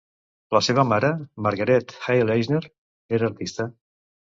[0.55, 1.11] La seva mare,
[1.47, 2.65] Margarete Heil-Eisner,
[3.21, 3.71] era artista.